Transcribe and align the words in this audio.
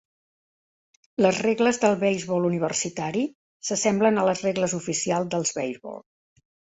Les 1.25 1.41
regles 1.47 1.77
del 1.83 1.97
beisbol 2.03 2.47
universitari 2.49 3.25
s'assemblen 3.69 4.17
a 4.17 4.23
les 4.29 4.41
regles 4.47 4.73
oficials 4.79 5.31
dels 5.35 5.53
beisbol. 5.59 6.01